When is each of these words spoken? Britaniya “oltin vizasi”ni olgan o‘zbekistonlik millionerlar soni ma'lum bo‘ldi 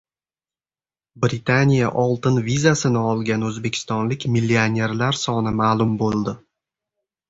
Britaniya 1.25 1.91
“oltin 2.05 2.41
vizasi”ni 2.49 3.05
olgan 3.11 3.47
o‘zbekistonlik 3.53 4.29
millionerlar 4.39 5.25
soni 5.25 5.59
ma'lum 5.65 5.99
bo‘ldi 6.05 6.41